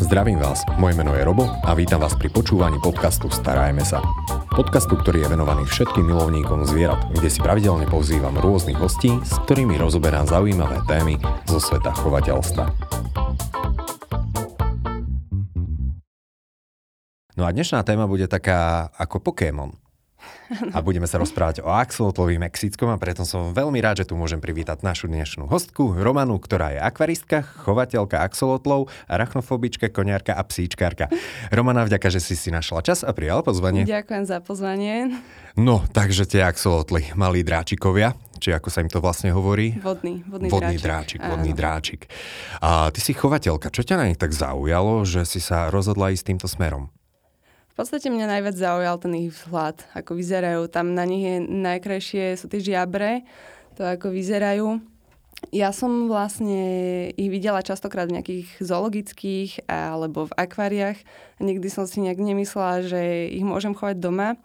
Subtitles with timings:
[0.00, 4.00] Zdravím vás, moje meno je Robo a vítam vás pri počúvaní podcastu Starajme sa.
[4.48, 9.76] Podcastu, ktorý je venovaný všetkým milovníkom zvierat, kde si pravidelne pozývam rôznych hostí, s ktorými
[9.76, 12.64] rozoberám zaujímavé témy zo sveta chovateľstva.
[17.36, 19.76] No a dnešná téma bude taká ako Pokémon
[20.50, 24.42] a budeme sa rozprávať o axolotlovi mexickom a preto som veľmi rád, že tu môžem
[24.42, 31.06] privítať našu dnešnú hostku Romanu, ktorá je akvaristka, chovateľka axolotlov, arachnofobička, koniarka a psíčkárka.
[31.54, 33.86] Romana, vďaka, že si si našla čas a prijal pozvanie.
[33.86, 35.22] Ďakujem za pozvanie.
[35.54, 39.76] No, takže tie axolotly, malí dráčikovia, či ako sa im to vlastne hovorí?
[39.78, 41.18] Vodný, vodný, vodný dráčik.
[41.18, 41.30] dráčik.
[41.30, 42.00] Vodný dráčik.
[42.64, 43.68] A ty si chovateľka.
[43.68, 46.88] Čo ťa na nich tak zaujalo, že si sa rozhodla ísť týmto smerom?
[47.70, 50.68] V podstate mňa najviac zaujal ten ich vzhľad, ako vyzerajú.
[50.68, 53.24] Tam na nich je najkrajšie sú tie žiabre,
[53.78, 54.82] to ako vyzerajú.
[55.48, 56.60] Ja som vlastne
[57.16, 61.00] ich videla častokrát v nejakých zoologických alebo v akváriách.
[61.40, 64.36] Nikdy som si nejak nemyslela, že ich môžem chovať doma.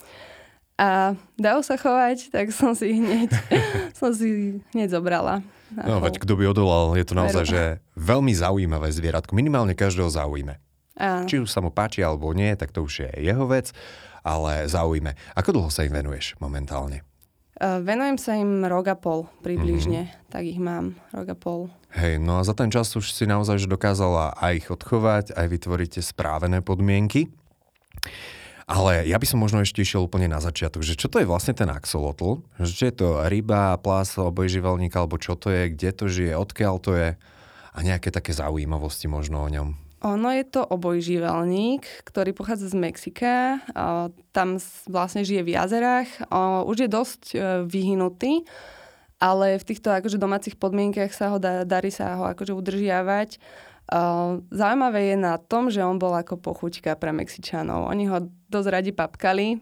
[0.80, 3.32] A dajú sa chovať, tak som si hneď,
[4.00, 5.44] som si hneď zobrala.
[5.72, 7.62] No, veď kto by odolal, je to naozaj, že
[8.00, 9.36] veľmi zaujímavé zvieratko.
[9.36, 10.60] Minimálne každého zaujíme.
[10.96, 11.28] Áno.
[11.28, 13.76] Či už sa mu páči alebo nie, tak to už je jeho vec,
[14.24, 15.16] ale zaujíme.
[15.36, 17.04] Ako dlho sa im venuješ momentálne?
[17.56, 20.28] Venujem sa im rok a pol približne, mm-hmm.
[20.28, 21.72] tak ich mám rok a pol.
[21.96, 26.04] Hej, no a za ten čas už si naozaj dokázala aj ich odchovať, aj vytvoriť
[26.04, 27.32] správené podmienky.
[28.68, 31.56] Ale ja by som možno ešte išiel úplne na začiatok, že čo to je vlastne
[31.56, 32.44] ten axolotl?
[32.60, 36.92] Že je to ryba, plás, obojživelník, alebo čo to je, kde to žije, odkiaľ to
[36.98, 37.10] je
[37.72, 39.85] a nejaké také zaujímavosti možno o ňom.
[40.06, 43.58] Ono je to obojživelník, ktorý pochádza z Mexika.
[44.30, 46.30] Tam vlastne žije v jazerách.
[46.70, 48.46] Už je dosť e, vyhnutý,
[49.18, 53.42] ale v týchto akože domácich podmienkach sa ho dá, darí sa ho akože udržiavať.
[54.54, 57.90] Zaujímavé je na tom, že on bol ako pochuťka pre Mexičanov.
[57.90, 59.58] Oni ho dosť radi papkali.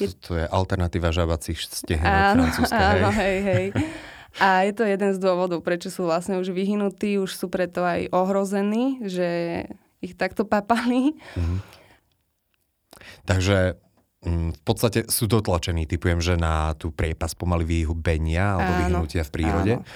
[0.00, 0.08] Je...
[0.28, 2.84] To je alternatíva žabacích stehenok francúzska.
[2.98, 3.66] Áno, hej, hej.
[4.42, 8.10] A je to jeden z dôvodov, prečo sú vlastne už vyhnutí, už sú preto aj
[8.10, 9.28] ohrození, že
[10.02, 11.14] ich takto papali.
[11.38, 11.58] Mm-hmm.
[13.24, 13.78] Takže
[14.26, 19.30] mm, v podstate sú dotlačení, typujem, že na tú priepas pomaly vyhubenia alebo vyhnutia v
[19.32, 19.74] prírode.
[19.80, 19.86] Áno.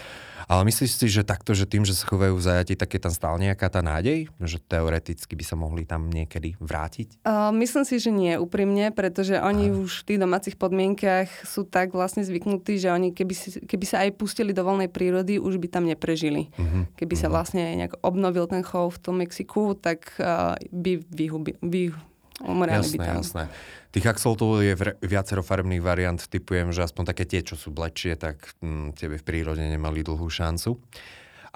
[0.49, 3.13] Ale myslíš si, že takto, že tým, že sa chovajú v zajati, tak je tam
[3.13, 4.33] stále nejaká tá nádej?
[4.41, 7.21] Že teoreticky by sa mohli tam niekedy vrátiť?
[7.21, 9.85] Uh, myslím si, že nie, úprimne, pretože oni uh.
[9.85, 14.09] už v tých domácich podmienkach sú tak vlastne zvyknutí, že oni keby, si, keby sa
[14.09, 16.49] aj pustili do voľnej prírody, už by tam neprežili.
[16.57, 16.89] Uh-huh.
[16.97, 17.23] Keby uh-huh.
[17.23, 17.35] sa mhm.
[17.37, 21.93] vlastne nejak obnovil ten chov v tom Mexiku, tak uh, by vyhubi, vy,
[22.45, 23.17] jasné, by tam.
[23.23, 23.45] jasné.
[23.89, 26.21] Tých axolotov je viacero farebných variant.
[26.21, 30.29] Typujem, že aspoň také tie, čo sú blečie, tak hm, tebe v prírode nemali dlhú
[30.29, 30.79] šancu.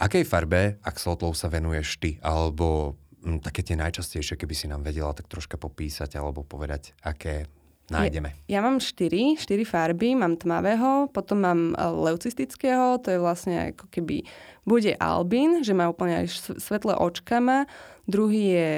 [0.01, 2.11] Akej farbe axolotov sa venuješ ty?
[2.25, 7.47] Alebo hm, také tie najčastejšie, keby si nám vedela tak troška popísať alebo povedať, aké
[7.93, 8.33] nájdeme?
[8.49, 10.17] Ja, ja mám štyri, štyri farby.
[10.17, 14.25] Mám tmavého, potom mám e, leucistického, to je vlastne ako keby
[14.65, 17.69] bude albín, že má úplne aj svetlé očkama.
[18.09, 18.71] Druhý je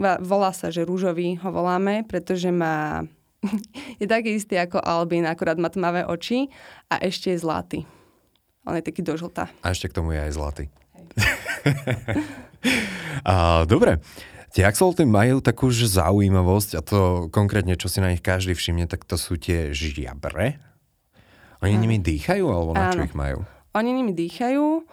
[0.00, 3.04] Volá sa, že rúžový ho voláme, pretože má...
[4.00, 6.48] je taký istý ako Albín, akurát má tmavé oči
[6.88, 7.80] a ešte je zlatý.
[8.62, 9.50] On je taký dožltá.
[9.60, 10.64] A ešte k tomu je aj zlatý.
[13.26, 13.98] a, dobre.
[14.52, 16.98] Tie axoloty majú takú už zaujímavosť a to
[17.32, 20.60] konkrétne, čo si na nich každý všimne, tak to sú tie žiabre.
[21.64, 23.48] Oni nimi dýchajú alebo na čo ich majú?
[23.72, 24.84] Oni nimi dýchajú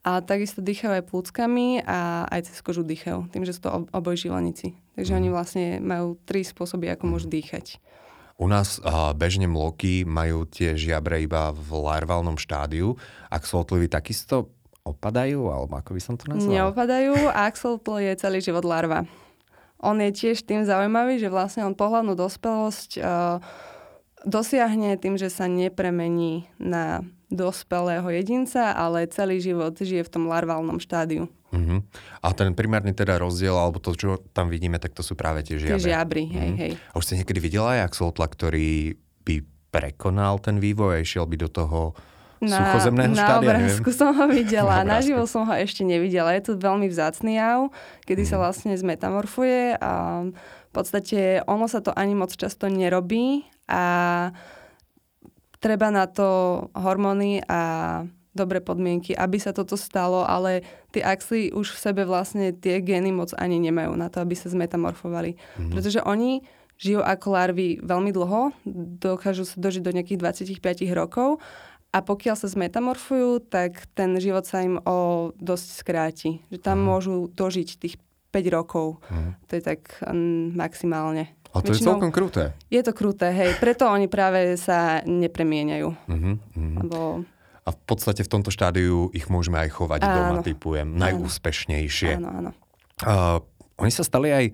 [0.00, 4.72] a takisto dýchajú aj plúckami a aj cez kožu dýchajú, tým, že sú to obojživelníci.
[4.96, 5.18] Takže mm.
[5.20, 7.10] oni vlastne majú tri spôsoby, ako mm.
[7.12, 7.76] môžu dýchať.
[8.40, 12.96] U nás a, bežne mloky majú tie žiabre iba v larválnom štádiu.
[13.28, 14.48] Axolotlovi takisto
[14.80, 16.48] opadajú, alebo ako by som to nazval?
[16.48, 19.04] Neopadajú a axolotl je celý život larva.
[19.80, 23.40] On je tiež tým zaujímavý, že vlastne on pohľadnú dospelosť uh,
[24.24, 30.82] dosiahne tým, že sa nepremení na dospelého jedinca, ale celý život žije v tom larválnom
[30.82, 31.30] štádiu.
[31.50, 31.82] Uh-huh.
[32.22, 35.58] A ten primárny teda rozdiel, alebo to, čo tam vidíme, tak to sú práve tie
[35.58, 35.78] žiabry.
[35.78, 36.38] Tie žiabry, uh-huh.
[36.38, 36.72] hej, hej.
[36.90, 41.36] A už ste niekedy videla aj axolotla, ktorý by prekonal ten vývoj a išiel by
[41.38, 41.94] do toho
[42.42, 43.46] na, suchozemného na štádia?
[43.46, 46.34] Na obrázku som ho videla, na naživo som ho ešte nevidela.
[46.34, 47.70] Je to veľmi vzácný jav,
[48.06, 48.30] kedy uh-huh.
[48.30, 48.42] sa mhm.
[48.42, 49.92] vlastne zmetamorfuje a
[50.70, 53.82] v podstate ono sa to ani moc často nerobí a
[55.60, 56.28] treba na to
[56.72, 58.02] hormóny a
[58.32, 60.62] dobré podmienky, aby sa toto stalo, ale
[60.94, 64.48] tie axly už v sebe vlastne tie gény moc ani nemajú na to, aby sa
[64.48, 65.36] zmetamorfovali.
[65.36, 65.70] Mm-hmm.
[65.74, 66.46] Pretože oni
[66.80, 68.56] žijú ako larvy veľmi dlho,
[69.02, 70.20] dokážu sa dožiť do nejakých
[70.56, 71.42] 25 rokov
[71.90, 76.30] a pokiaľ sa zmetamorfujú, tak ten život sa im o dosť skráti.
[76.54, 76.88] Že tam mm-hmm.
[76.88, 77.98] môžu dožiť tých
[78.30, 79.02] 5 rokov.
[79.10, 79.34] Mm.
[79.50, 81.34] To je tak um, maximálne.
[81.50, 82.44] A to Väčšinou, je celkom kruté.
[82.70, 83.50] Je to kruté, hej.
[83.58, 85.88] Preto oni práve sa nepremieňajú.
[85.90, 86.76] Uh-huh, uh-huh.
[86.86, 86.98] Lebo...
[87.66, 90.14] A v podstate v tomto štádiu ich môžeme aj chovať áno.
[90.14, 92.22] doma, typujem, najúspešnejšie.
[92.22, 92.50] Áno, áno.
[93.02, 93.38] Uh,
[93.82, 94.44] oni sa stali aj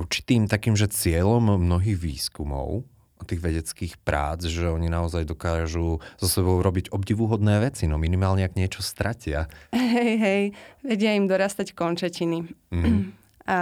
[0.00, 2.88] určitým takým, že cieľom mnohých výskumov,
[3.22, 8.58] tých vedeckých prác, že oni naozaj dokážu so sebou robiť obdivuhodné veci, no minimálne ak
[8.58, 9.46] niečo stratia.
[9.70, 10.42] Hej, hej,
[10.82, 12.50] vedia im dorastať končetiny.
[12.74, 13.14] Mm.
[13.46, 13.58] A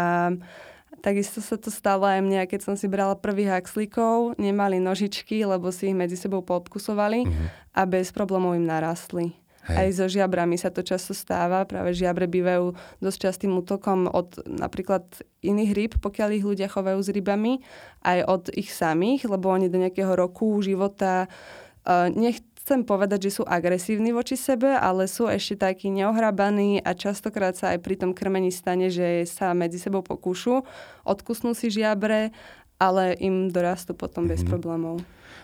[1.00, 5.72] Takisto sa to stalo aj mne, keď som si brala prvých haxlíkov, nemali nožičky, lebo
[5.72, 7.46] si ich medzi sebou podkusovali uh-huh.
[7.72, 9.32] a bez problémov im narastli.
[9.68, 9.76] Hej.
[9.76, 11.68] Aj so žiabrami sa to často stáva.
[11.68, 15.04] Práve žiabre bývajú dosť častým útokom od napríklad
[15.44, 17.60] iných rýb, pokiaľ ich ľudia chovajú s rybami,
[18.04, 23.34] aj od ich samých, lebo oni do nejakého roku života uh, nech, nechcem povedať, že
[23.34, 28.14] sú agresívni voči sebe, ale sú ešte takí neohrabaní a častokrát sa aj pri tom
[28.14, 30.62] krmení stane, že sa medzi sebou pokúšu,
[31.02, 32.30] odkusnú si žiabre,
[32.78, 34.38] ale im dorastú potom mm-hmm.
[34.38, 34.50] bez mhm.
[34.54, 34.96] problémov.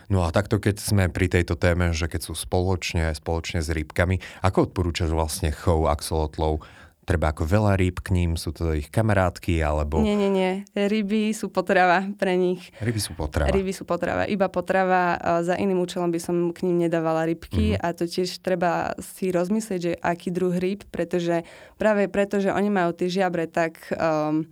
[0.07, 4.23] No a takto, keď sme pri tejto téme, že keď sú spoločne, spoločne s rybkami,
[4.39, 6.63] ako odporúčaš vlastne chov axolotlov
[7.07, 10.03] treba ako veľa rýb k ním, sú to ich kamarátky, alebo...
[10.03, 10.67] Nie, nie, nie.
[10.75, 12.67] Ryby sú potrava pre nich.
[12.83, 13.47] Ryby sú potrava.
[13.47, 14.27] Ryby sú potrava.
[14.27, 15.15] Iba potrava.
[15.39, 17.83] Za iným účelom by som k ním nedávala rybky uh-huh.
[17.87, 21.47] a to tiež treba si rozmyslieť, že aký druh rýb, pretože
[21.79, 24.43] práve preto, že oni majú tie žiabre tak um,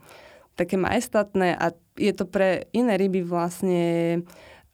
[0.55, 4.23] také majestátne a je to pre iné ryby vlastne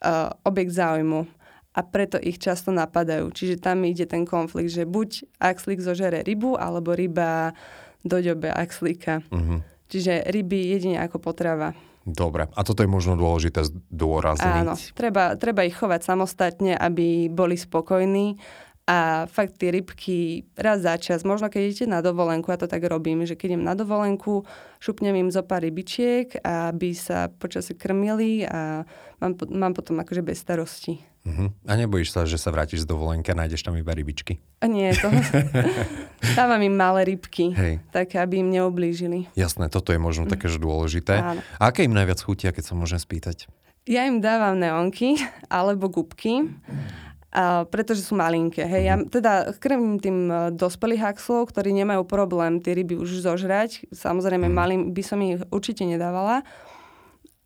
[0.06, 1.41] uh, objekt záujmu
[1.72, 3.32] a preto ich často napadajú.
[3.32, 7.56] Čiže tam ide ten konflikt, že buď axlík zožere rybu, alebo ryba
[8.04, 9.24] doďobe axlíka.
[9.32, 9.64] Uh-huh.
[9.88, 11.72] Čiže ryby jedine ako potrava.
[12.02, 13.62] Dobre, a toto je možno dôležité
[13.94, 14.66] zdôrazniť.
[14.66, 18.42] Áno, treba, treba ich chovať samostatne, aby boli spokojní
[18.90, 22.82] a fakt tie rybky raz za čas, možno keď idete na dovolenku, ja to tak
[22.82, 24.42] robím, že keď idem na dovolenku,
[24.82, 28.82] šupnem im zo pár rybičiek, aby sa počasie krmili a
[29.22, 30.98] mám, mám potom akože bez starosti.
[31.22, 31.54] Uh-huh.
[31.70, 34.42] A nebojíš sa, že sa vrátiš z dovolenky a nájdeš tam iba rybičky?
[34.58, 35.06] A nie, to...
[36.38, 37.74] Dávam im malé rybky, Hej.
[37.94, 39.30] tak aby im neoblížili.
[39.38, 41.22] Jasné, toto je možno také, že dôležité.
[41.22, 41.42] Áno.
[41.62, 43.46] A aké im najviac chutia, keď sa môžem spýtať?
[43.86, 46.50] Ja im dávam neonky alebo gubky.
[47.32, 48.66] A pretože sú malinké.
[48.66, 48.84] Hej.
[48.90, 49.08] Ja mhm.
[49.08, 53.88] teda krmím tým e, dospelých haxlov, ktorí nemajú problém tie ryby už zožrať.
[53.94, 54.54] Samozrejme, mm.
[54.54, 56.44] malým by som ich určite nedávala.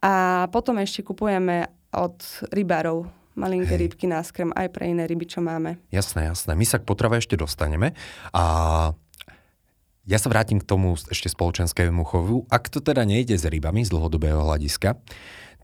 [0.01, 2.17] A potom ešte kupujeme od
[2.49, 3.05] rybárov
[3.35, 3.81] malinké Hej.
[3.87, 5.77] rybky na skrm aj pre iné ryby, čo máme.
[5.91, 6.55] Jasné, jasné.
[6.55, 7.93] My sa k potrave ešte dostaneme.
[8.31, 8.43] A
[10.05, 12.47] ja sa vrátim k tomu ešte spoločenskému chovu.
[12.47, 14.97] Ak to teda nejde s rybami z dlhodobého hľadiska,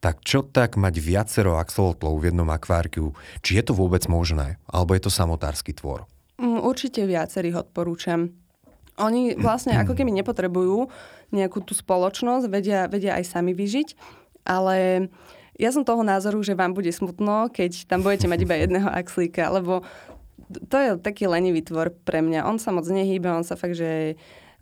[0.02, 3.14] tak čo tak mať viacero axolotlov v jednom akvárku?
[3.46, 4.58] Či je to vôbec možné?
[4.66, 6.10] Alebo je to samotársky tvor?
[6.42, 8.34] Mm, určite viacerých odporúčam.
[8.98, 10.90] Oni vlastne ako keby nepotrebujú
[11.32, 13.96] nejakú tú spoločnosť, vedia, vedia aj sami vyžiť,
[14.44, 15.08] ale
[15.60, 19.52] ja som toho názoru, že vám bude smutno, keď tam budete mať iba jedného axlíka,
[19.52, 19.84] lebo
[20.68, 22.48] to je taký lenivý tvor pre mňa.
[22.48, 24.20] On sa moc nehýbe, on sa fakt, že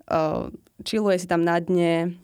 [0.09, 0.49] uh,
[0.85, 2.17] čiluje si tam na dne,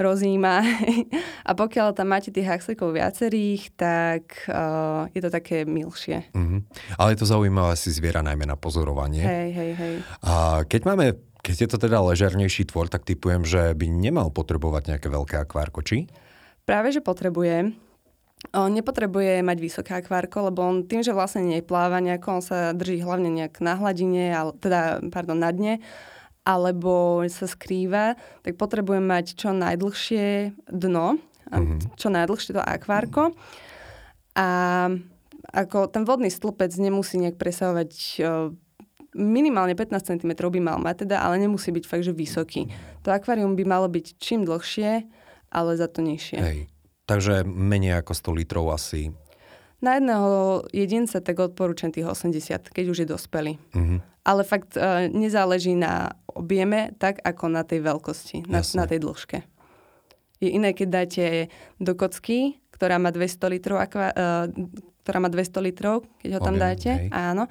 [0.00, 0.64] rozíma.
[1.48, 6.24] a pokiaľ tam máte tých haxlíkov viacerých, tak uh, je to také milšie.
[6.32, 6.60] Mm-hmm.
[6.98, 9.22] Ale je to zaujímavé si zviera najmä na pozorovanie.
[9.22, 9.94] Hej, hej, hej.
[10.24, 11.06] A keď máme
[11.44, 15.84] keď je to teda ležernejší tvor, tak typujem, že by nemal potrebovať nejaké veľké akvárko,
[15.84, 16.08] či?
[16.64, 17.76] Práve, že potrebuje.
[18.52, 23.00] On nepotrebuje mať vysoké akvárko, lebo on tým, že vlastne nepláva nejako, on sa drží
[23.00, 25.80] hlavne nejak na hladine, ale, teda, pardon, na dne,
[26.44, 31.16] alebo sa skrýva, tak potrebuje mať čo najdlhšie dno,
[31.48, 31.96] mm-hmm.
[31.96, 33.32] čo najdlhšie to akvárko.
[34.36, 34.46] A
[35.54, 38.20] ako ten vodný stĺpec nemusí nejak presahovať
[39.14, 42.66] minimálne 15 cm by mal mať teda, ale nemusí byť fakt, že vysoký.
[43.06, 45.06] To akvárium by malo byť čím dlhšie,
[45.54, 46.38] ale za to nižšie.
[46.42, 46.58] Hej.
[47.04, 49.12] Takže menej ako 100 litrov asi.
[49.84, 53.60] Na jedného jedinca tak odporúčam tých 80, keď už je dospelý.
[53.76, 54.00] Uh-huh.
[54.24, 59.44] Ale fakt uh, nezáleží na objeme tak, ako na tej veľkosti, na, na tej dĺžke.
[60.40, 61.24] Je iné, keď dáte
[61.76, 64.48] do kocky, ktorá má 200 litrov, akva, uh,
[65.04, 66.90] ktorá má 200 litrov, keď ho tam Objem, dáte.
[67.04, 67.08] Hej.
[67.12, 67.44] Áno.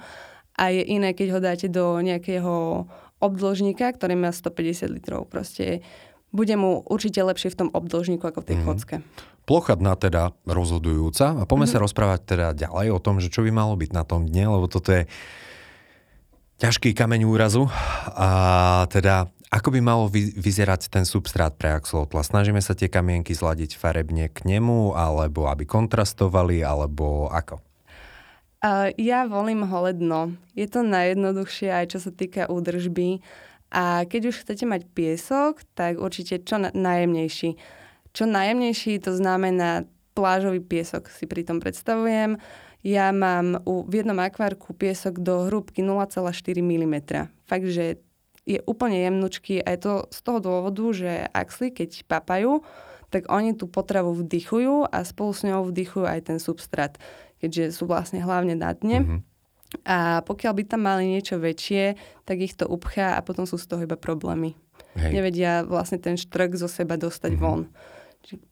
[0.58, 2.86] A je iné, keď ho dáte do nejakého
[3.22, 5.30] obdĺžnika, ktorý má 150 litrov.
[5.30, 5.86] Proste
[6.34, 8.64] bude mu určite lepšie v tom obdĺžniku ako v tej mm.
[8.66, 8.96] kocke.
[9.44, 11.80] Plocha dna teda rozhodujúca a poďme mm-hmm.
[11.80, 14.66] sa rozprávať teda ďalej o tom, že čo by malo byť na tom dne, lebo
[14.68, 15.04] toto je
[16.64, 17.68] ťažký kameň úrazu
[18.14, 18.28] a
[18.88, 22.26] teda ako by malo vyzerať ten substrát pre axolotla?
[22.26, 27.62] Snažíme sa tie kamienky zladiť farebne k nemu, alebo aby kontrastovali, alebo ako?
[28.64, 30.34] Uh, ja volím holé dno.
[30.58, 33.22] Je to najjednoduchšie aj čo sa týka údržby
[33.70, 37.54] A keď už chcete mať piesok, tak určite čo na- najjemnejší.
[38.14, 42.38] Čo najjemnejší to znamená plážový piesok, si pri tom predstavujem.
[42.86, 46.30] Ja mám u, v jednom akvárku piesok do hrúbky 0,4
[46.62, 46.96] mm.
[47.44, 47.98] Fakt, že
[48.44, 52.60] je úplne jemnučký a je to z toho dôvodu, že axly, keď papajú,
[53.08, 57.00] tak oni tú potravu vdychujú a spolu s ňou vdychujú aj ten substrát,
[57.40, 58.98] keďže sú vlastne hlavne na dne.
[59.00, 59.20] Mm-hmm.
[59.88, 63.66] A pokiaľ by tam mali niečo väčšie, tak ich to upchá a potom sú z
[63.66, 64.54] toho iba problémy.
[64.94, 65.10] Hej.
[65.10, 67.42] Nevedia vlastne ten štrk zo seba dostať mm-hmm.
[67.42, 67.66] von.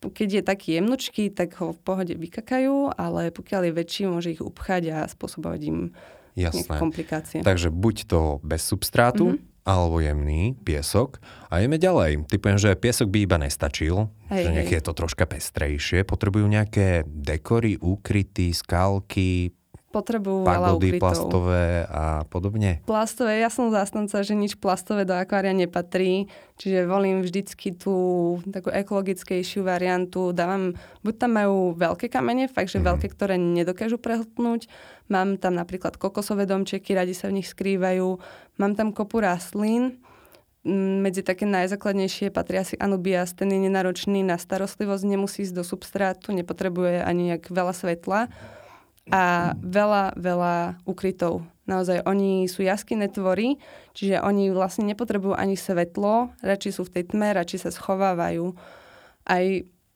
[0.01, 4.43] Keď je taký jemnučký, tak ho v pohode vykakajú, ale pokiaľ je väčší, môže ich
[4.45, 5.79] upchať a spôsobovať im
[6.37, 6.77] Jasné.
[6.77, 7.41] komplikácie.
[7.41, 11.23] Takže buď to bez substrátu, mm-hmm alebo jemný piesok.
[11.47, 12.27] A ideme ďalej.
[12.27, 16.03] Typujem, že piesok by iba nestačil, hej, že nech je to troška pestrejšie.
[16.03, 19.55] Potrebujú nejaké dekory, úkryty, skalky,
[19.93, 21.05] potrebujú veľa ukrytov.
[21.05, 22.81] plastové a podobne?
[22.89, 27.95] Plastové, ja som zástanca, že nič plastové do akvária nepatrí, čiže volím vždycky tú
[28.49, 30.33] takú ekologickejšiu variantu.
[30.33, 30.73] Dávam,
[31.05, 32.89] buď tam majú veľké kamene, fakt, že mm.
[32.89, 34.73] veľké, ktoré nedokážu prehltnúť.
[35.13, 38.17] Mám tam napríklad kokosové domčeky, radi sa v nich skrývajú.
[38.57, 40.01] Mám tam kopu rastlín,
[41.03, 46.31] medzi také najzákladnejšie patria si anubias, ten je nenáročný na starostlivosť, nemusí ísť do substrátu,
[46.31, 48.31] nepotrebuje ani nejak veľa svetla
[49.11, 51.43] a veľa, veľa ukrytov.
[51.67, 53.59] Naozaj, oni sú jaskyné tvory,
[53.95, 58.55] čiže oni vlastne nepotrebujú ani svetlo, radšej sú v tej tme, radšej sa schovávajú.
[59.27, 59.45] Aj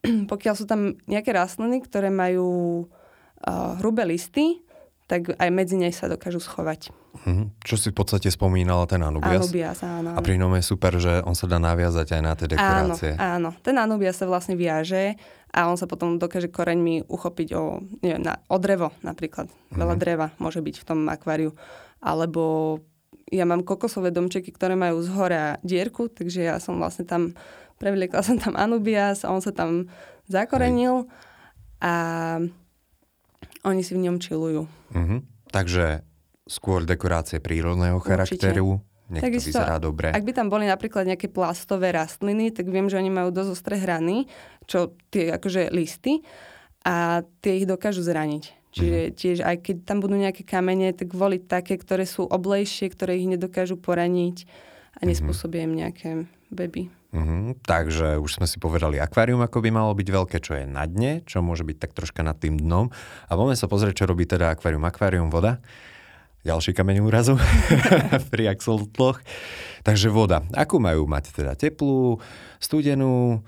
[0.31, 4.63] pokiaľ sú tam nejaké rastliny, ktoré majú uh, hrubé listy,
[5.07, 6.91] tak aj medzi nej sa dokážu schovať.
[7.23, 9.47] Hm, čo si v podstate spomínala, ten Anubias.
[9.47, 10.19] Anubias, áno.
[10.19, 13.11] A pri ňom je super, že on sa dá naviazať aj na tie dekorácie.
[13.15, 13.63] Áno, áno.
[13.63, 15.15] Ten Anubias sa vlastne viaže
[15.55, 19.47] a on sa potom dokáže koreňmi uchopiť o, neviem, na, o drevo napríklad.
[19.47, 19.79] Mm-hmm.
[19.79, 21.55] Veľa dreva môže byť v tom akváriu.
[22.03, 22.77] Alebo
[23.31, 27.39] ja mám kokosové domčeky, ktoré majú z hora dierku, takže ja som vlastne tam,
[27.79, 29.87] prevliekla som tam Anubias a on sa tam
[30.27, 31.11] zakorenil Hej.
[31.79, 31.95] a
[33.67, 34.63] oni si v ňom čilujú.
[34.95, 35.19] Mm-hmm.
[35.51, 36.07] Takže
[36.47, 38.79] skôr dekorácie prírodného charakteru.
[39.07, 40.11] Nech Takisto, to vyzerá dobre.
[40.11, 43.75] Ak by tam boli napríklad nejaké plastové rastliny, tak viem, že oni majú dosť ostré
[43.79, 44.27] hrany,
[44.67, 46.27] čo tie akože listy
[46.83, 48.75] a tie ich dokážu zraniť.
[48.75, 49.13] Čiže mm.
[49.15, 53.31] tiež aj keď tam budú nejaké kamene, tak voliť také, ktoré sú oblejšie, ktoré ich
[53.31, 54.45] nedokážu poraniť
[54.97, 55.09] a mhm.
[55.13, 56.89] nespôsobia im nejaké beby.
[57.17, 57.65] Mm-hmm.
[57.65, 61.25] Takže už sme si povedali akvárium, ako by malo byť veľké, čo je na dne,
[61.25, 62.93] čo môže byť tak troška nad tým dnom.
[63.31, 64.85] A poďme sa pozrieť, čo robí teda akvárium.
[64.85, 65.65] Akvárium voda.
[66.45, 67.41] Ďalší kameň úrazu
[68.33, 69.19] pri axolotloch.
[69.81, 70.45] Takže voda.
[70.53, 71.57] Akú majú mať teda?
[71.57, 72.21] Teplú,
[72.61, 73.41] studenú,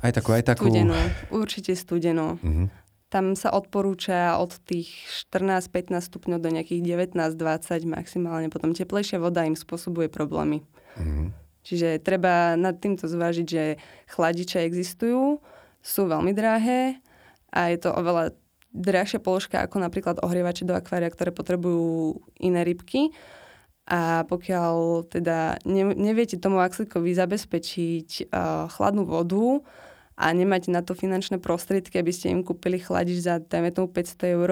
[0.00, 0.70] aj takú, aj takú?
[0.70, 0.96] Studenú,
[1.34, 2.40] určite studenú.
[2.40, 2.85] Mm-hmm.
[3.06, 4.90] Tam sa odporúča od tých
[5.30, 8.50] 14-15 stupňov do nejakých 19-20 maximálne.
[8.50, 10.66] Potom teplejšia voda im spôsobuje problémy.
[10.98, 11.28] Mm-hmm.
[11.66, 13.78] Čiže treba nad týmto zvážiť, že
[14.10, 15.42] chladiče existujú,
[15.82, 16.98] sú veľmi drahé
[17.50, 18.34] a je to oveľa
[18.76, 23.10] drahšia položka ako napríklad ohrievače do akvária, ktoré potrebujú iné rybky.
[23.86, 29.62] A pokiaľ teda ne, neviete tomu axlikovi zabezpečiť uh, chladnú vodu
[30.16, 34.36] a nemáte na to finančné prostriedky, aby ste im kúpili chladič za, dajme tomu 500
[34.40, 34.50] eur,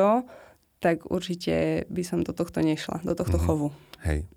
[0.85, 3.49] tak určite by som do tohto nešla, do tohto mm-hmm.
[3.49, 3.69] chovu.
[4.05, 4.29] Hej.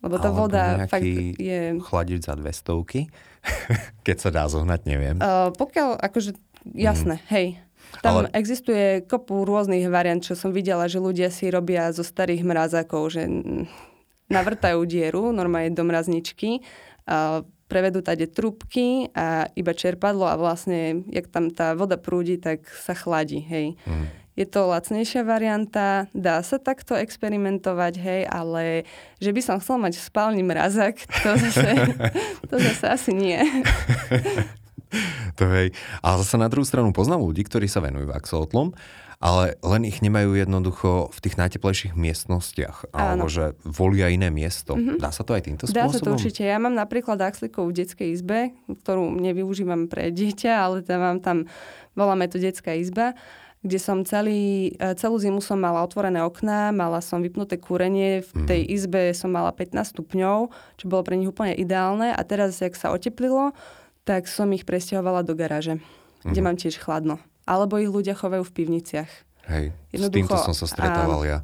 [0.00, 1.76] Lebo tá voda fakt je...
[1.76, 3.00] chladiť za dve stovky,
[4.06, 5.16] keď sa dá zohnať, neviem.
[5.20, 6.36] Uh, pokiaľ, akože,
[6.72, 7.26] jasné, mm.
[7.32, 7.46] hej.
[8.00, 8.32] Tam Ale...
[8.32, 13.28] existuje kopu rôznych variant, čo som videla, že ľudia si robia zo starých mrazákov, že
[14.26, 16.64] navrtajú dieru, normálne do mrazničky,
[17.06, 22.66] uh, prevedú tade trubky a iba čerpadlo a vlastne, jak tam tá voda prúdi, tak
[22.70, 23.74] sa chladí, hej.
[23.86, 24.06] Mm.
[24.36, 28.84] Je to lacnejšia varianta, dá sa takto experimentovať, hej, ale
[29.16, 31.96] že by som chcel mať v spálni mrazak, to zase,
[32.52, 33.40] to zase asi nie.
[35.40, 35.72] to hej.
[36.04, 38.76] Ale zase na druhú stranu poznám ľudí, ktorí sa venujú axolotlom,
[39.16, 43.24] ale len ich nemajú jednoducho v tých najteplejších miestnostiach, Áno.
[43.24, 44.76] alebo že volia iné miesto.
[44.76, 45.00] Mm-hmm.
[45.00, 45.88] Dá sa to aj týmto spôsobom?
[45.88, 46.42] Dá sa to určite.
[46.44, 51.36] Ja mám napríklad axlikov v detskej izbe, ktorú nevyužívam pre dieťa, ale tam mám tam,
[51.96, 53.16] voláme to detská izba
[53.66, 58.32] kde som celý, e, celú zimu som mala otvorené okná, mala som vypnuté kúrenie, v
[58.46, 58.70] tej mm.
[58.70, 62.94] izbe som mala 15 stupňov, čo bolo pre nich úplne ideálne a teraz, jak sa
[62.94, 63.50] oteplilo,
[64.06, 65.82] tak som ich presťahovala do garáže,
[66.22, 66.30] mm.
[66.30, 66.46] kde mhm.
[66.46, 67.18] mám tiež chladno.
[67.46, 69.10] Alebo ich ľudia chovajú v pivniciach.
[69.46, 71.38] Hej, s týmto som sa stretával ja.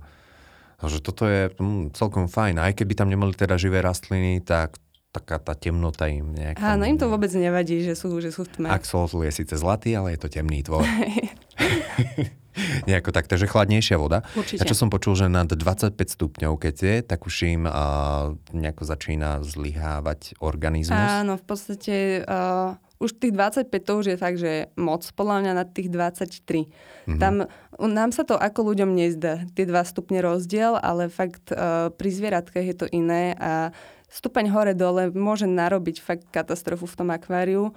[0.82, 2.58] Že toto je mm, celkom fajn.
[2.58, 4.82] Aj keby tam nemali teda živé rastliny, tak
[5.14, 6.58] taká tá temnota im nejak...
[6.58, 8.68] Áno, im to vôbec nevadí, že sú, že sú v tme.
[8.72, 10.82] Axolotl je síce zlatý, ale je to temný tvor.
[12.88, 14.24] Nejako tak, takže chladnejšia voda.
[14.36, 14.62] Určite.
[14.62, 18.84] A čo som počul, že nad 25 stupňov, keď je, tak už im uh, nejako
[18.84, 21.24] začína zlyhávať organizmus.
[21.24, 25.52] Áno, v podstate uh, už tých 25 to už je fakt, že moc, podľa mňa
[25.58, 26.38] na tých 23.
[26.38, 27.18] Mm-hmm.
[27.18, 27.50] Tam,
[27.82, 32.66] nám sa to ako ľuďom nezdá, tie 2 stupne rozdiel, ale fakt uh, pri zvieratkách
[32.70, 33.74] je to iné a
[34.12, 37.72] stupeň hore-dole môže narobiť fakt katastrofu v tom akváriu.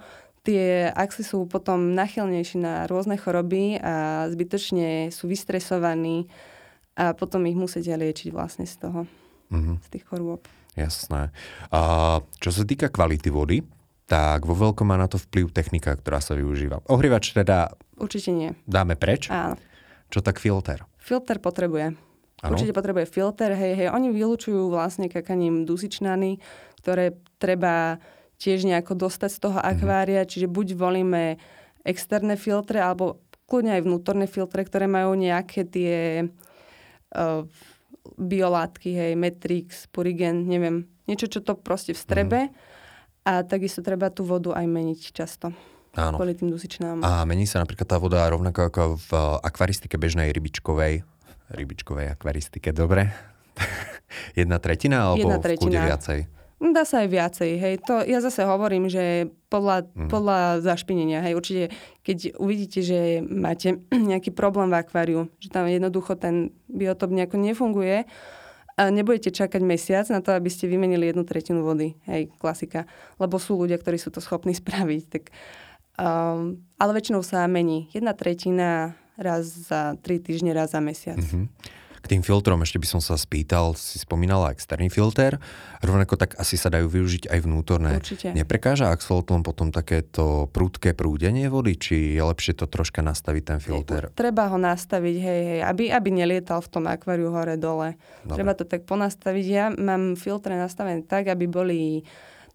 [0.46, 6.30] Tie axy sú potom nachylnejšie na rôzne choroby a zbytočne sú vystresovaní
[6.94, 9.10] a potom ich musíte liečiť vlastne z toho,
[9.50, 9.76] mm-hmm.
[9.82, 10.46] z tých chorôb.
[10.78, 11.34] Jasné.
[11.74, 11.80] A
[12.38, 13.66] čo sa týka kvality vody,
[14.06, 16.78] tak vo veľkom má na to vplyv technika, ktorá sa využíva.
[16.86, 17.74] Ohrievač teda...
[17.98, 18.54] Určite nie.
[18.70, 19.26] Dáme preč?
[19.34, 19.58] Áno.
[20.14, 20.86] Čo tak filter?
[21.02, 21.98] Filter potrebuje.
[22.38, 22.54] Ano?
[22.54, 23.88] Určite potrebuje filter, hej, hej.
[23.90, 26.38] Oni vylučujú vlastne kakaním dusičnany,
[26.78, 27.98] ktoré treba
[28.36, 29.66] tiež nejako dostať z toho mhm.
[29.66, 31.40] akvária, čiže buď volíme
[31.86, 36.26] externé filtre, alebo kľudne aj vnútorné filtre, ktoré majú nejaké tie
[37.14, 37.46] uh,
[38.18, 42.50] biolátky, hej, Matrix, Purigen, neviem, niečo, čo to proste vstrebe.
[42.50, 42.74] Mm-hmm
[43.26, 45.50] a takisto treba tú vodu aj meniť často.
[45.98, 46.14] Áno.
[46.14, 47.02] Kvôli tým dusičnám.
[47.02, 49.10] A mení sa napríklad tá voda rovnako ako v
[49.42, 51.02] akvaristike bežnej rybičkovej.
[51.50, 53.10] Rybičkovej akvaristike, dobre?
[54.38, 55.58] Jedna tretina alebo Jedna tretina.
[55.58, 56.18] v kúde viacej?
[56.56, 57.74] Dá sa aj viacej, hej.
[57.84, 60.08] To, ja zase hovorím, že podľa, mm.
[60.08, 61.36] podľa zašpinenia, hej.
[61.36, 61.64] Určite,
[62.00, 63.76] keď uvidíte, že máte
[64.10, 68.08] nejaký problém v akváriu, že tam jednoducho ten biotop nejako nefunguje,
[68.76, 71.96] a nebudete čakať mesiac na to, aby ste vymenili jednu tretinu vody.
[72.04, 72.84] Hej, klasika.
[73.16, 75.02] Lebo sú ľudia, ktorí sú to schopní spraviť.
[75.08, 75.22] Tak,
[75.96, 77.88] um, ale väčšinou sa mení.
[77.96, 81.16] Jedna tretina raz za tri týždne, raz za mesiac.
[81.16, 81.44] Mm-hmm.
[82.06, 85.42] K tým filtrom ešte by som sa spýtal, si spomínala externý filter,
[85.82, 87.98] rovnako tak asi sa dajú využiť aj vnútorné.
[87.98, 88.30] Určite.
[88.30, 94.14] Neprekáža axolotlom potom takéto prúdke prúdenie vody, či je lepšie to troška nastaviť ten filter?
[94.14, 97.98] Treba ho nastaviť, hej, hej, aby, aby nelietal v tom akváriu hore-dole.
[98.22, 98.38] Dobre.
[98.38, 99.46] Treba to tak ponastaviť.
[99.50, 102.06] Ja mám filtre nastavené tak, aby boli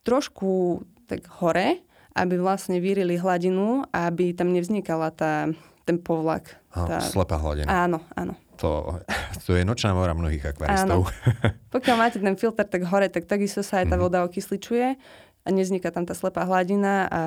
[0.08, 0.80] trošku
[1.12, 1.84] tak hore,
[2.16, 5.52] aby vlastne vyrili hladinu a aby tam nevznikala tá,
[5.84, 6.56] ten povlak.
[6.72, 7.04] Tá...
[7.04, 7.68] Slepá hladina.
[7.68, 9.00] Áno, áno to,
[9.46, 11.08] to je nočná mora mnohých akvaristov.
[11.76, 14.04] Pokiaľ máte ten filter tak hore, tak takisto sa aj tá mhm.
[14.04, 14.98] voda okysličuje
[15.42, 17.22] a nezniká tam tá slepá hladina a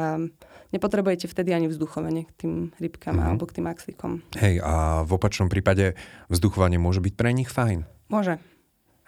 [0.70, 3.26] nepotrebujete vtedy ani vzduchovanie k tým rybkám mm-hmm.
[3.30, 4.10] alebo k tým axlíkom.
[4.38, 5.98] Hej, a v opačnom prípade
[6.30, 7.86] vzduchovanie môže byť pre nich fajn?
[8.10, 8.38] Môže.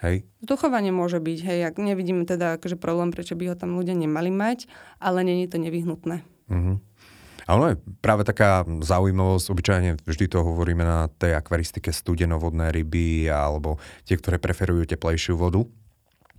[0.03, 0.29] Hej.
[0.45, 4.29] Vzduchovanie môže byť, hej, ak nevidíme teda akože problém, prečo by ho tam ľudia nemali
[4.29, 4.69] mať,
[5.01, 6.21] ale není to nevyhnutné.
[6.51, 6.77] Mm-hmm.
[7.47, 13.31] A ono je práve taká zaujímavosť, obyčajne vždy to hovoríme na tej akvaristike studenovodné ryby
[13.31, 15.63] alebo tie, ktoré preferujú teplejšiu vodu,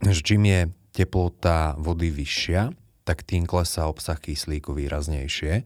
[0.03, 2.75] že čím je teplota vody vyššia,
[3.07, 5.63] tak tým klesá obsah kyslíku výraznejšie.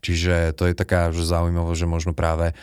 [0.00, 2.56] Čiže to je taká že zaujímavosť, že možno práve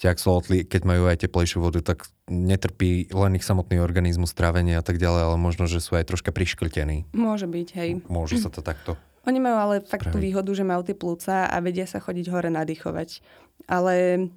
[0.00, 4.84] tie axolotly, keď majú aj teplejšiu vodu, tak netrpí len ich samotný organizmus, trávenie a
[4.84, 7.04] tak ďalej, ale možno, že sú aj troška priškrtení.
[7.12, 7.90] Môže byť, hej.
[8.08, 11.56] Môže sa to takto oni majú ale fakt tú výhodu, že majú tie plúca a
[11.64, 13.24] vedia sa chodiť hore nadýchovať.
[13.68, 14.28] Ale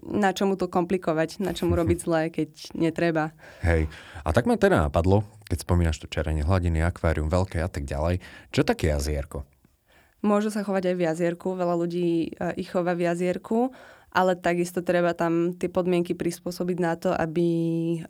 [0.00, 3.34] na čomu to komplikovať, na čomu robiť zlé, keď netreba.
[3.66, 3.90] Hej.
[4.22, 8.22] A tak ma teda napadlo, keď spomínaš to čerenie hladiny, akvárium, veľké a tak ďalej.
[8.54, 9.44] Čo také jazierko?
[10.22, 13.74] Môžu sa chovať aj v jazierku, veľa ľudí e, ich chová v jazierku,
[14.14, 17.48] ale takisto treba tam tie podmienky prispôsobiť na to, aby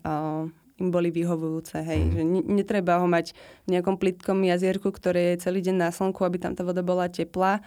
[0.03, 0.45] uh,
[0.81, 1.81] im boli vyhovujúce.
[1.85, 1.99] Hej.
[2.01, 2.11] Mm.
[2.13, 6.41] Že netreba ho mať v nejakom plitkom jazierku, ktoré je celý deň na slnku, aby
[6.41, 7.61] tam tá voda bola teplá,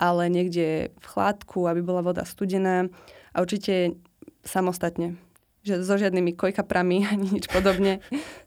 [0.00, 2.90] ale niekde v chládku, aby bola voda studená
[3.30, 3.94] a určite
[4.42, 5.20] samostatne.
[5.60, 8.00] Že so žiadnymi kojkaprami ani nič podobne.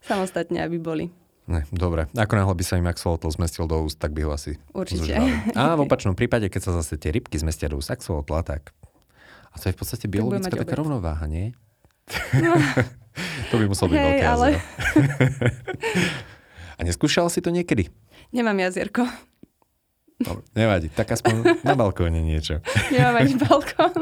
[0.03, 1.05] samostatne, aby boli.
[1.43, 2.07] Ne, dobre.
[2.15, 5.11] Ako náhle by sa im axolotl zmestil do úst, tak by ho asi Určite.
[5.59, 8.71] A v opačnom prípade, keď sa zase tie rybky zmestia do úst axolotla, tak...
[9.53, 11.53] A to je v podstate biologická taká rovnováha, nie?
[12.39, 12.55] No.
[13.51, 14.47] to by muselo byť hey, veľké ale...
[16.77, 17.89] A neskúšal si to niekedy?
[18.33, 19.05] Nemám jazierko.
[20.23, 22.63] Dobre, nevadí, tak aspoň na balkóne niečo.
[22.93, 24.01] Nemám ani balkón.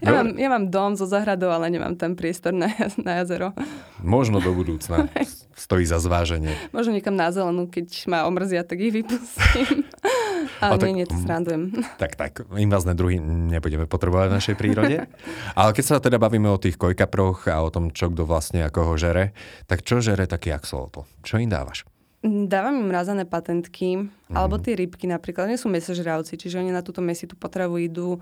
[0.00, 3.52] Ja mám, ja mám dom so zahradou, ale nemám tam priestor na, na jazero.
[4.00, 5.08] Možno do budúcna.
[5.54, 6.50] Stojí za zváženie.
[6.74, 9.86] Možno niekam na zelenú, keď ma omrzia, tak ich vypustím.
[10.64, 11.72] Ale tak, nie, nie, to srandujem.
[11.96, 14.96] Tak, tak, invazné druhy nebudeme potrebovať v našej prírode.
[15.58, 18.92] Ale keď sa teda bavíme o tých kojkaproch a o tom, čo kto vlastne ako
[18.92, 19.32] ho žere,
[19.70, 21.06] tak čo žere taký axolotl?
[21.22, 21.86] Čo im dávaš?
[22.24, 24.32] Dávam im mrazané patentky, mm.
[24.32, 25.44] alebo tie rybky napríklad.
[25.44, 28.16] Nie sú mesožravci, čiže oni na túto mesitú potravu idú.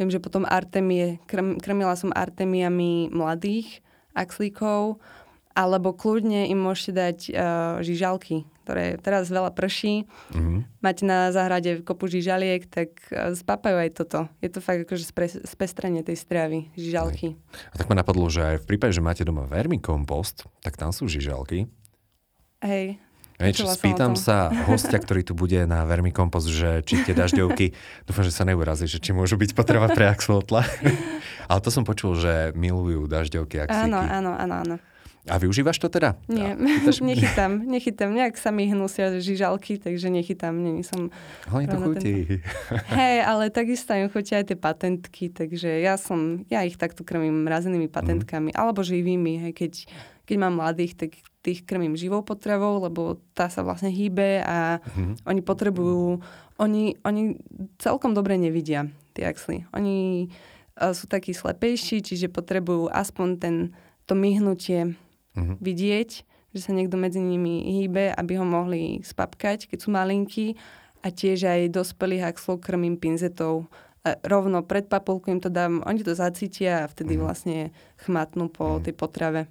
[0.00, 3.84] Viem, že potom artemie, krm, krmila som artemiami mladých
[4.16, 5.00] axlíkov
[5.52, 7.34] Alebo kľudne im môžete dať uh,
[7.84, 10.08] žižalky, ktoré teraz veľa prší.
[10.32, 10.58] Mm-hmm.
[10.80, 14.20] Máte na záhrade kopu žižaliek, tak uh, spápajú aj toto.
[14.40, 17.36] Je to fakt akože spre, spestrenie tej stravy, žižalky.
[17.72, 21.04] A tak ma napadlo, že aj v prípade, že máte doma vermikompost, tak tam sú
[21.04, 21.68] žižalky.
[22.62, 23.02] Hej,
[23.42, 27.74] Niečo, spýtam sa hostia, ktorý tu bude na vermikompost, že či tie dažďovky,
[28.06, 30.62] dúfam, že sa neurazí, že či môžu byť potreba pre axolotla.
[31.50, 33.90] Ale to som počul, že milujú dažďovky axíky.
[33.90, 34.76] Áno, áno, áno, áno.
[35.30, 36.18] A využívaš to teda?
[36.26, 38.10] Nie, ja, nechytám, nechytám.
[38.10, 40.50] Nejak sa mi hnusia žižalky, takže nechytám.
[40.50, 41.14] Nie, som
[41.46, 42.42] Hlavne to chutí.
[42.90, 47.46] Hej, ale takisto im chutia aj tie patentky, takže ja som, ja ich takto krmím
[47.46, 47.94] mrazenými mhm.
[47.94, 48.58] patentkami, mm.
[48.58, 49.72] alebo živými, hej, keď,
[50.26, 55.26] keď mám mladých, tak tých krmím živou potravou, lebo tá sa vlastne hýbe a mm.
[55.26, 56.22] oni potrebujú,
[56.58, 57.38] oni, oni
[57.82, 59.66] celkom dobre nevidia, tie axly.
[59.74, 60.30] Oni
[60.78, 63.54] uh, sú takí slepejší, čiže potrebujú aspoň ten,
[64.06, 64.94] to myhnutie
[65.36, 65.56] uh-huh.
[65.58, 66.10] vidieť,
[66.52, 70.56] že sa niekto medzi nimi hýbe, aby ho mohli spapkať, keď sú malinkí.
[71.02, 73.66] A tiež aj dospelých axlov krmím pinzetou.
[74.06, 77.26] A rovno pred papulku im to dám, oni to zacítia a vtedy uh-huh.
[77.26, 77.58] vlastne
[78.06, 78.82] chmatnú po uh-huh.
[78.82, 79.50] tej potrave.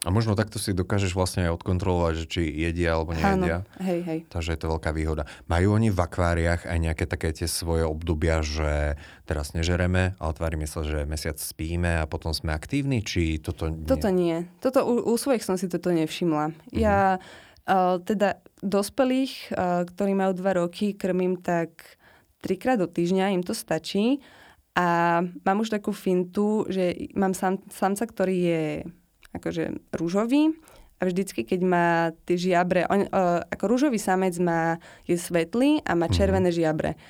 [0.00, 3.68] A možno takto si dokážeš vlastne aj odkontrolovať, že či jedia alebo nejedia.
[3.68, 4.18] Áno, hej, hej.
[4.32, 5.28] Takže je to veľká výhoda.
[5.44, 8.96] Majú oni v akváriách aj nejaké také tie svoje obdobia, že
[9.28, 13.84] teraz nežereme, ale tvárime sa, že mesiac spíme a potom sme aktívni, či toto nie?
[13.84, 14.48] Toto nie.
[14.64, 16.48] Toto, u, u svojich som si toto nevšimla.
[16.48, 16.72] Uh-huh.
[16.72, 22.00] Ja uh, teda dospelých, uh, ktorí majú dva roky, krmím tak
[22.40, 24.24] trikrát do týždňa, im to stačí.
[24.72, 28.64] A mám už takú fintu, že mám sam, samca, ktorý je
[29.34, 30.54] akože rúžový
[31.00, 31.88] a vždycky, keď má
[32.28, 34.76] tie žiabre, on, uh, ako rúžový samec má,
[35.08, 36.14] je svetlý a má mhm.
[36.14, 37.00] červené žiabre.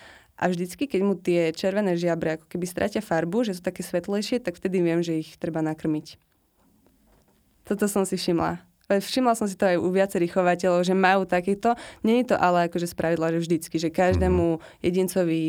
[0.41, 4.41] A vždycky, keď mu tie červené žiabre ako keby stratia farbu, že sú také svetlejšie,
[4.41, 6.17] tak vtedy viem, že ich treba nakrmiť.
[7.69, 8.70] Toto som si všimla.
[8.99, 11.79] Všimla som si to aj u viacerých chovateľov, že majú takýto.
[12.03, 14.61] Je to ale akože spravidla, že vždycky, že každému mhm.
[14.83, 15.41] jedincovi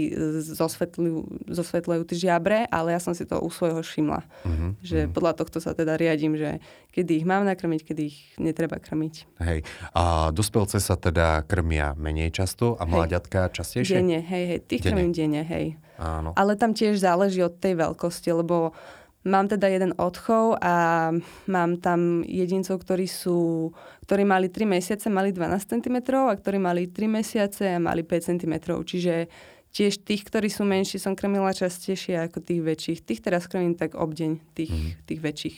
[0.45, 4.21] zosvetľujú, zosvetľujú tie žiabre, ale ja som si to u svojho všimla.
[4.45, 4.71] Mm-hmm.
[4.86, 5.10] Že mhm.
[5.17, 9.39] podľa tohto sa teda riadím, že kedy ich mám nakrmiť, kedy ich netreba krmiť.
[9.39, 9.63] Hej.
[9.95, 13.95] A dospelce sa teda krmia menej často a mláďatka častejšie?
[14.04, 14.60] Denne, hej, hej.
[14.67, 14.91] Tých denne.
[14.91, 15.80] krmím denne, hej.
[16.01, 16.34] Áno.
[16.36, 18.75] Ale tam tiež záleží od tej veľkosti, lebo
[19.21, 21.10] Mám teda jeden odchov a
[21.45, 23.69] mám tam jedincov, ktorí sú,
[24.10, 28.34] ktorí mali 3 mesiace, mali 12 cm a ktorí mali 3 mesiace a mali 5
[28.34, 28.53] cm.
[28.81, 29.29] Čiže
[29.71, 32.99] tiež tých, ktorí sú menší, som krmila častejšie ako tých väčších.
[33.05, 34.89] Tých teraz krmím tak obdeň, tých, mm.
[35.05, 35.57] tých väčších.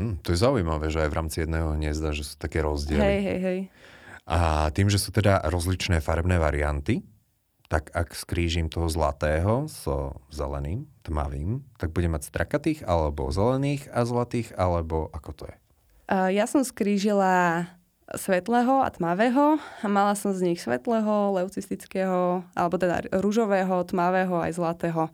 [0.00, 3.04] Mm, to je zaujímavé, že aj v rámci jedného hniezda, že sú také rozdiely.
[3.04, 3.60] Hej, hej, hej.
[4.24, 7.04] A tým, že sú teda rozličné farebné varianty,
[7.70, 14.02] tak ak skrížim toho zlatého so zeleným, tmavým, tak budem mať strakatých, alebo zelených a
[14.02, 15.56] zlatých, alebo ako to je?
[16.34, 17.70] Ja som skrížila
[18.10, 25.06] svetlého a tmavého mala som z nich svetlého, leucistického, alebo teda rúžového, tmavého aj zlatého.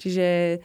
[0.00, 0.58] Čiže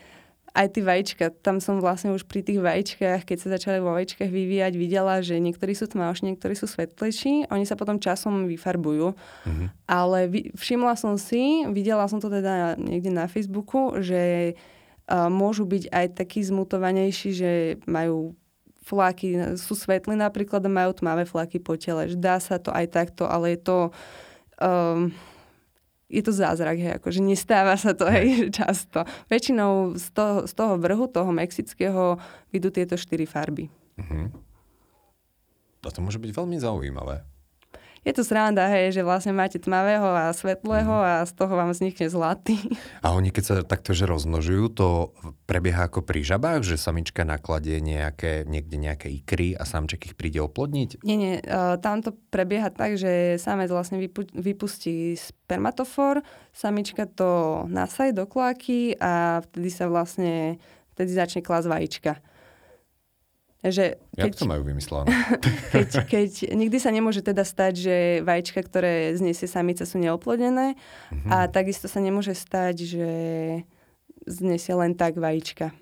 [0.58, 4.26] aj tie vajíčka, tam som vlastne už pri tých vajíčkach, keď sa začali vo vajíčkach
[4.26, 9.14] vyvíjať, videla, že niektorí sú tmavší, niektorí sú svetlejší, oni sa potom časom vyfarbujú.
[9.14, 9.68] Mm-hmm.
[9.86, 10.20] Ale
[10.58, 16.06] všimla som si, videla som to teda niekde na Facebooku, že uh, môžu byť aj
[16.18, 17.52] takí zmutovanejší, že
[17.86, 18.34] majú
[18.82, 22.10] fláky, sú svetlí napríklad a majú tmavé fláky po tele.
[22.18, 23.78] Dá sa to aj takto, ale je to...
[24.58, 25.14] Um,
[26.08, 29.04] je to zázrak, hej, akože nestáva sa to hej, často.
[29.28, 32.20] Väčšinou z toho, z toho vrhu, toho mexického,
[32.52, 33.68] vidú tieto štyri farby.
[34.00, 34.32] Uh-huh.
[35.84, 37.37] A to môže byť veľmi zaujímavé
[38.06, 41.06] je to sranda, hej, že vlastne máte tmavého a svetlého mm.
[41.06, 42.58] a z toho vám vznikne zlatý.
[43.06, 45.16] A oni keď sa takto že rozmnožujú, to
[45.48, 50.44] prebieha ako pri žabách, že samička nakladie nejaké, niekde nejaké ikry a samček ich príde
[50.44, 51.06] oplodniť?
[51.08, 57.64] Nie, nie, uh, tam to prebieha tak, že samec vlastne vypu- vypustí spermatofor, samička to
[57.72, 60.60] nasaj do kláky a vtedy sa vlastne,
[60.98, 62.20] vtedy začne klas vajíčka.
[63.66, 65.10] Že keď, Jak to majú vymyslené?
[65.74, 70.78] keď, keď, nikdy sa nemôže teda stať, že vajíčka, ktoré zniesie samica, sú neoplodené
[71.10, 71.32] mm-hmm.
[71.34, 73.10] a takisto sa nemôže stať, že
[74.30, 75.74] znesie len tak vajíčka.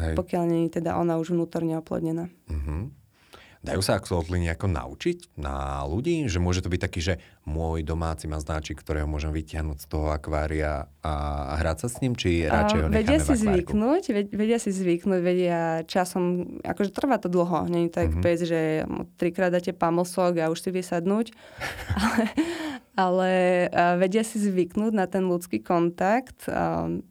[0.00, 0.16] Hej.
[0.16, 2.32] Pokiaľ nie je teda ona už vnútorne oplodnená.
[2.48, 2.99] Mm-hmm.
[3.60, 6.24] Dajú sa axolotly nejako naučiť na ľudí?
[6.32, 10.08] Že môže to byť taký, že môj domáci má znáčik, ktorého môžem vytiahnuť z toho
[10.16, 11.12] akvária a
[11.60, 12.16] hrať sa s ním?
[12.16, 17.68] Či radšej ho Vedia si zvyknúť, vedia si zvyknúť, vedia časom, akože trvá to dlho,
[17.68, 18.24] nie je tak mm-hmm.
[18.24, 18.88] bez, že
[19.20, 21.36] trikrát dáte pamosok a už si vie sadnúť,
[22.00, 22.24] ale,
[22.96, 23.30] ale
[24.00, 26.48] vedia si zvyknúť na ten ľudský kontakt.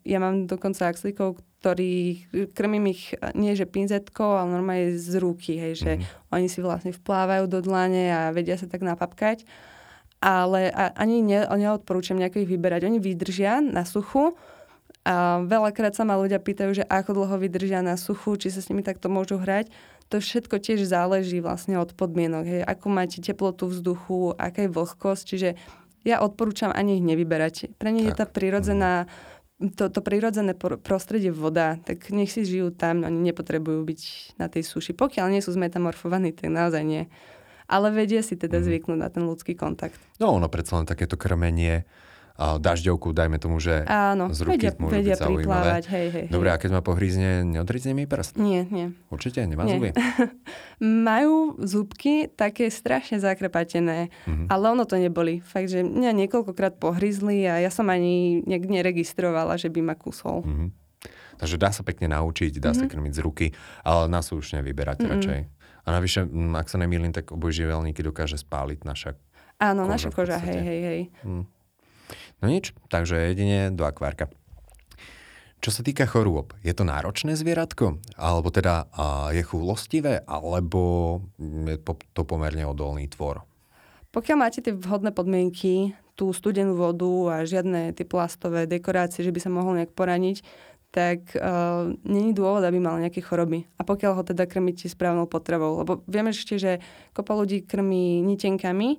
[0.02, 2.24] Ja mám dokonca axlíkov, ktorí
[2.56, 6.32] krmím ich nie že pinzetkou, ale normálne z ruky, hej, že mm-hmm.
[6.32, 9.44] oni si vlastne vplávajú do dlane a vedia sa tak napapkať.
[10.24, 12.88] Ale ani ne, neodporúčam nejako ich vyberať.
[12.88, 14.36] Oni vydržia na suchu,
[15.08, 18.68] a veľakrát sa ma ľudia pýtajú, že ako dlho vydržia na suchu, či sa s
[18.68, 19.72] nimi takto môžu hrať.
[20.12, 22.44] To všetko tiež záleží vlastne od podmienok.
[22.44, 22.62] Hej.
[22.68, 25.24] Ako máte teplotu vzduchu, aká je vlhkosť.
[25.24, 25.50] Čiže
[26.04, 27.74] ja odporúčam ani ich nevyberať.
[27.80, 28.12] Pre nich tak.
[28.12, 28.94] je tá prirodzená
[29.60, 34.02] to, to prirodzené prostredie voda, tak nech si žijú tam, oni nepotrebujú byť
[34.40, 34.96] na tej suši.
[34.96, 37.12] Pokiaľ nie sú zmetamorfovaní, tak naozaj nie.
[37.68, 38.66] Ale vedia si teda mm.
[38.66, 40.00] zvyknúť na ten ľudský kontakt.
[40.18, 41.84] No ono predsa len takéto krmenie
[42.40, 46.56] dažďovku, dajme tomu, že Áno, z ruky vedia, môžu vedia byť priplávať, hej, hej, Dobre,
[46.56, 48.40] a keď ma pohrízne, neodrizne mi prst?
[48.40, 48.96] Nie, nie.
[49.12, 49.44] Určite?
[49.44, 49.76] Nemá nie.
[49.76, 49.90] zuby?
[51.12, 54.48] Majú zúbky také strašne zakrepatené, mm-hmm.
[54.48, 55.44] ale ono to neboli.
[55.44, 60.48] Fakt, že mňa niekoľkokrát pohryzli a ja som ani nejak neregistrovala, že by ma kusol.
[60.48, 60.70] Mm-hmm.
[61.44, 62.88] Takže dá sa pekne naučiť, dá mm-hmm.
[62.88, 63.48] sa krmiť z ruky,
[63.84, 65.12] ale nás už nevyberať mm-hmm.
[65.12, 65.40] radšej.
[65.84, 66.24] A navyše,
[66.56, 69.20] ak sa nemýlim, tak obojživelníky dokáže spáliť naša
[69.60, 71.02] Áno, koža naša koža, hej, hej, hej.
[71.28, 71.44] Mm.
[72.42, 74.30] No nič, takže jedine do akvárka.
[75.60, 78.00] Čo sa týka chorôb, je to náročné zvieratko?
[78.16, 80.24] Alebo teda a je chúlostivé?
[80.24, 81.76] Alebo je
[82.16, 83.44] to pomerne odolný tvor?
[84.16, 89.40] Pokiaľ máte tie vhodné podmienky, tú studenú vodu a žiadne tie plastové dekorácie, že by
[89.40, 90.44] sa mohol nejak poraniť,
[90.90, 93.68] tak uh, není dôvod, aby mal nejaké choroby.
[93.78, 95.86] A pokiaľ ho teda krmíte správnou potravou.
[95.86, 96.82] Lebo vieme ešte, že
[97.14, 98.98] kopa ľudí krmí nitenkami,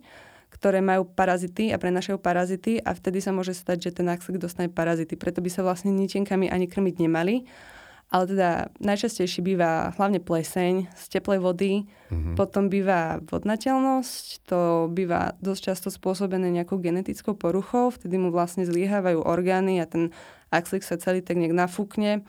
[0.60, 4.68] ktoré majú parazity a prenašajú parazity a vtedy sa môže stať, že ten axlik dostane
[4.68, 5.16] parazity.
[5.16, 7.48] Preto by sa vlastne nitenkami ani krmiť nemali.
[8.10, 12.34] Ale teda najčastejšie býva hlavne pleseň z teplej vody, mm-hmm.
[12.34, 19.22] potom býva vodnateľnosť, to býva dosť často spôsobené nejakou genetickou poruchou, vtedy mu vlastne zliehávajú
[19.22, 20.10] orgány a ten
[20.50, 22.26] axlik sa celý tak nejak nafúkne.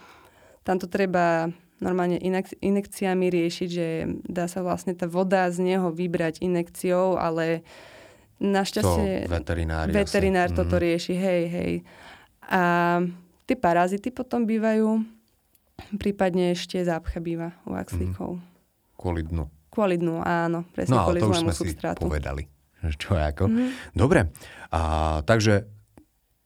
[0.62, 1.50] Tam to treba
[1.82, 3.88] normálne inek- inekciami riešiť, že
[4.30, 7.66] dá sa vlastne tá voda z neho vybrať inekciou, ale
[8.42, 10.58] Našťastie to veterinár, veterinár asi.
[10.58, 10.82] toto mm.
[10.82, 11.74] rieši, hej, hej.
[12.50, 12.62] A
[13.46, 15.06] tie parazity potom bývajú,
[16.02, 18.42] prípadne ešte zápcha býva u axlíkov.
[18.42, 18.46] Mm.
[18.98, 19.46] Kvôli dnu.
[19.70, 22.02] Kvôli dnu, áno, presne no, kvôli to už sme substrátu.
[22.02, 22.44] si povedali.
[22.82, 23.46] Čo ako?
[23.46, 23.70] Mm.
[23.94, 24.34] Dobre,
[24.74, 25.70] a, takže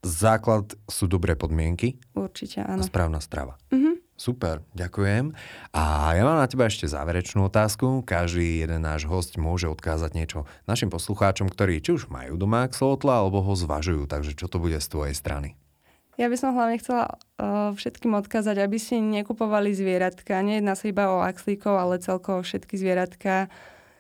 [0.04, 1.98] základ sú dobré podmienky.
[2.12, 2.84] Určite, áno.
[2.84, 3.56] A správna strava.
[3.72, 3.95] Mm-hmm.
[4.16, 5.36] Super, ďakujem.
[5.76, 8.00] A ja mám na teba ešte záverečnú otázku.
[8.08, 13.20] Každý jeden náš host môže odkázať niečo našim poslucháčom, ktorí či už majú doma axolotla,
[13.20, 14.08] alebo ho zvažujú.
[14.08, 15.60] Takže čo to bude z tvojej strany?
[16.16, 20.40] Ja by som hlavne chcela uh, všetkým odkázať, aby si nekupovali zvieratka.
[20.40, 23.52] Nejedná sa iba o axlíkov, ale celkovo všetky zvieratka,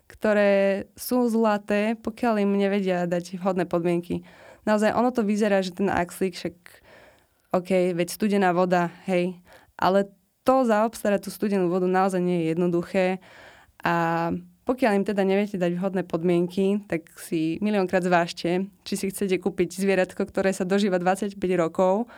[0.08, 4.24] ktoré sú zlaté, pokiaľ im nevedia dať vhodné podmienky.
[4.64, 6.56] Naozaj, ono to vyzerá, že ten axlík však
[7.52, 9.36] OK, veď studená voda, hej,
[9.76, 10.12] ale
[10.46, 13.06] to zaobstarať tú studenú vodu naozaj nie je jednoduché
[13.82, 14.30] a
[14.66, 19.78] pokiaľ im teda neviete dať vhodné podmienky, tak si miliónkrát zvážte, či si chcete kúpiť
[19.78, 22.10] zvieratko, ktoré sa dožíva 25 rokov,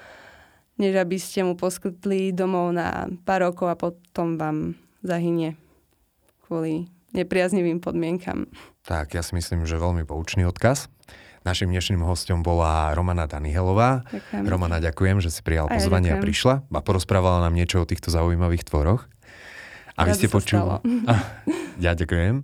[0.79, 5.59] než aby ste mu poskytli domov na pár rokov a potom vám zahynie
[6.47, 8.47] kvôli nepriaznivým podmienkam.
[8.87, 10.87] Tak, ja si myslím, že veľmi poučný odkaz.
[11.47, 14.03] Našim dnešným hostom bola Romana Danihelová.
[14.11, 14.43] Ďakujem.
[14.51, 18.67] Romana, ďakujem, že si prijal pozvanie a prišla a porozprávala nám niečo o týchto zaujímavých
[18.67, 19.07] tvoroch.
[19.95, 20.59] A vy ste počuli...
[21.79, 22.43] Ja ďakujem.